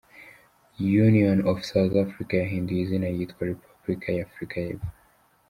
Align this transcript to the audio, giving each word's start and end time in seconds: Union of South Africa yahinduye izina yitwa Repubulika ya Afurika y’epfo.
Union 1.05 1.37
of 1.49 1.57
South 1.71 1.95
Africa 2.05 2.33
yahinduye 2.41 2.81
izina 2.81 3.07
yitwa 3.15 3.41
Repubulika 3.51 4.07
ya 4.17 4.23
Afurika 4.27 4.55
y’epfo. 4.65 4.89